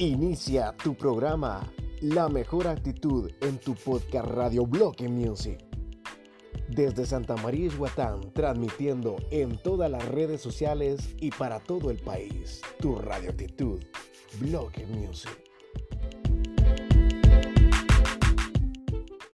Inicia 0.00 0.74
tu 0.82 0.94
programa 0.94 1.60
La 2.00 2.26
mejor 2.30 2.66
actitud 2.66 3.30
en 3.42 3.58
tu 3.58 3.74
podcast 3.74 4.28
Radio 4.28 4.64
Bloque 4.64 5.06
Music. 5.06 5.62
Desde 6.70 7.04
Santa 7.04 7.36
María 7.36 7.66
Ishuatán, 7.66 8.32
transmitiendo 8.32 9.16
en 9.30 9.58
todas 9.58 9.90
las 9.90 10.02
redes 10.08 10.40
sociales 10.40 11.14
y 11.18 11.30
para 11.30 11.60
todo 11.60 11.90
el 11.90 11.98
país. 11.98 12.62
Tu 12.78 12.94
radio 12.94 13.28
actitud, 13.28 13.78
Bloque 14.40 14.86
Music. 14.86 15.49